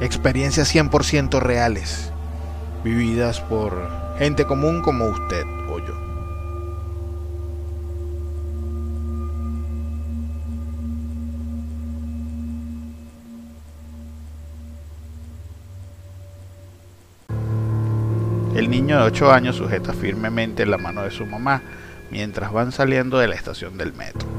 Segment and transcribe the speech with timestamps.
[0.00, 2.12] Experiencias 100% reales,
[2.82, 6.04] vividas por gente común como usted o yo.
[18.54, 21.62] El niño de 8 años sujeta firmemente la mano de su mamá
[22.10, 24.33] mientras van saliendo de la estación del metro.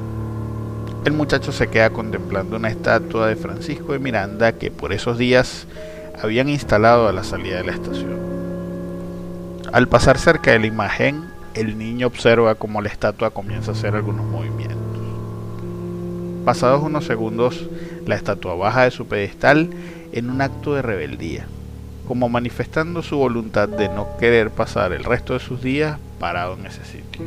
[1.06, 5.68] El muchacho se queda contemplando una estatua de Francisco de Miranda que por esos días
[6.20, 8.18] habían instalado a la salida de la estación.
[9.72, 13.96] Al pasar cerca de la imagen, el niño observa cómo la estatua comienza a hacer
[13.96, 14.80] algunos movimientos.
[16.44, 17.68] Pasados unos segundos,
[18.08, 19.70] la estatua baja de su pedestal
[20.12, 21.46] en un acto de rebeldía
[22.08, 26.66] como manifestando su voluntad de no querer pasar el resto de sus días parado en
[26.68, 27.26] ese sitio.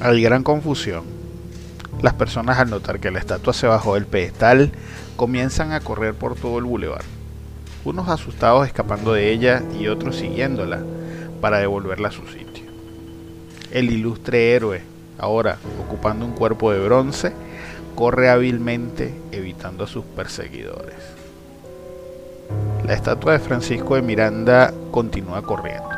[0.00, 1.15] Hay gran confusión.
[2.02, 4.70] Las personas al notar que la estatua se bajó del pedestal
[5.16, 7.02] comienzan a correr por todo el bulevar,
[7.84, 10.80] unos asustados escapando de ella y otros siguiéndola
[11.40, 12.64] para devolverla a su sitio.
[13.70, 14.82] El ilustre héroe,
[15.18, 17.32] ahora ocupando un cuerpo de bronce,
[17.94, 20.96] corre hábilmente evitando a sus perseguidores.
[22.84, 25.88] La estatua de Francisco de Miranda continúa corriendo.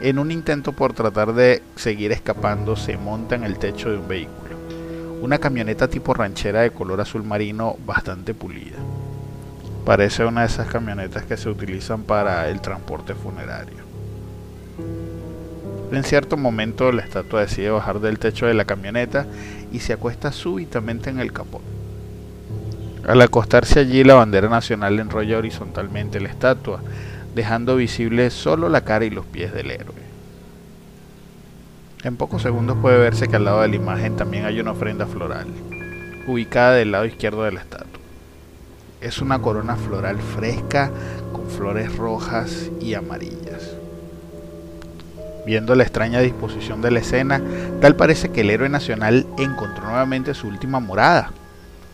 [0.00, 4.08] En un intento por tratar de seguir escapando, se monta en el techo de un
[4.08, 4.45] vehículo,
[5.20, 8.76] una camioneta tipo ranchera de color azul marino bastante pulida.
[9.84, 13.86] Parece una de esas camionetas que se utilizan para el transporte funerario.
[15.92, 19.26] En cierto momento la estatua decide bajar del techo de la camioneta
[19.72, 21.60] y se acuesta súbitamente en el capó.
[23.06, 26.82] Al acostarse allí, la bandera nacional enrolla horizontalmente la estatua,
[27.36, 30.05] dejando visible solo la cara y los pies del héroe.
[32.06, 35.06] En pocos segundos puede verse que al lado de la imagen también hay una ofrenda
[35.06, 35.48] floral,
[36.28, 38.00] ubicada del lado izquierdo de la estatua.
[39.00, 40.92] Es una corona floral fresca
[41.32, 43.74] con flores rojas y amarillas.
[45.46, 47.42] Viendo la extraña disposición de la escena,
[47.80, 51.32] tal parece que el héroe nacional encontró nuevamente su última morada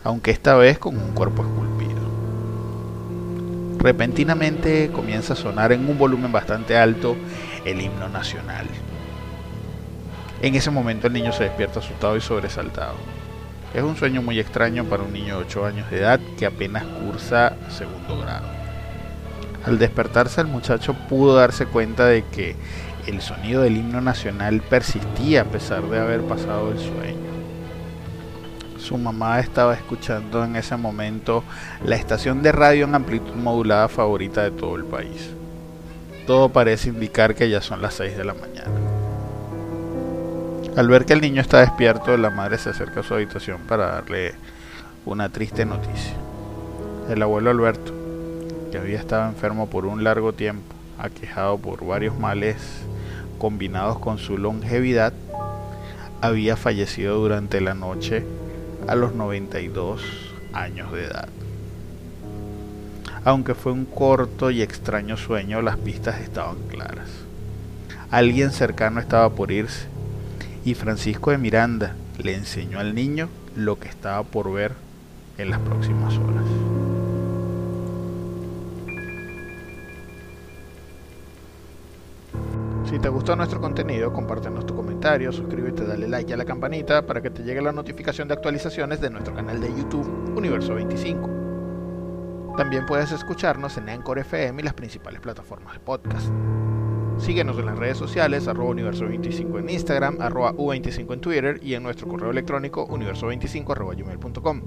[0.05, 2.03] aunque esta vez con un cuerpo esculpido.
[3.79, 7.17] Repentinamente comienza a sonar en un volumen bastante alto
[7.65, 8.67] el himno nacional.
[10.43, 12.97] En ese momento el niño se despierta asustado y sobresaltado.
[13.73, 16.83] Es un sueño muy extraño para un niño de 8 años de edad que apenas
[16.83, 18.49] cursa segundo grado.
[19.65, 22.57] Al despertarse el muchacho pudo darse cuenta de que
[23.07, 27.33] el sonido del himno nacional persistía a pesar de haber pasado el sueño.
[28.79, 31.45] Su mamá estaba escuchando en ese momento
[31.85, 35.31] la estación de radio en amplitud modulada favorita de todo el país.
[36.27, 38.82] Todo parece indicar que ya son las 6 de la mañana.
[40.75, 43.89] Al ver que el niño está despierto, la madre se acerca a su habitación para
[43.89, 44.33] darle
[45.05, 46.15] una triste noticia.
[47.11, 47.93] El abuelo Alberto,
[48.71, 52.57] que había estado enfermo por un largo tiempo, aquejado por varios males
[53.37, 55.13] combinados con su longevidad,
[56.23, 58.25] había fallecido durante la noche
[58.89, 60.01] a los 92
[60.55, 61.29] años de edad.
[63.25, 67.11] Aunque fue un corto y extraño sueño, las pistas estaban claras.
[68.11, 69.92] Alguien cercano estaba por irse
[70.65, 74.73] y Francisco de Miranda le enseñó al niño lo que estaba por ver
[75.39, 76.45] en las próximas horas.
[82.85, 87.23] Si te gustó nuestro contenido, compártenos tu comentario, suscríbete, dale like a la campanita para
[87.23, 91.31] que te llegue la notificación de actualizaciones de nuestro canal de YouTube Universo 25.
[92.57, 96.31] También puedes escucharnos en Anchor FM y las principales plataformas de podcast.
[97.19, 101.83] Síguenos en las redes sociales, arroba universo25 en Instagram, arroba u25 en Twitter y en
[101.83, 104.63] nuestro correo electrónico universo25 gmail.com.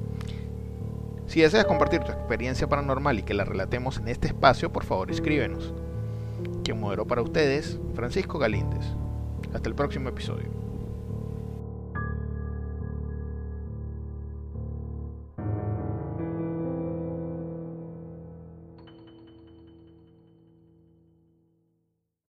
[1.28, 5.12] Si deseas compartir tu experiencia paranormal y que la relatemos en este espacio, por favor
[5.12, 5.74] escríbenos.
[6.64, 8.86] Quien moderó para ustedes, Francisco Galíndez.
[9.54, 10.65] Hasta el próximo episodio.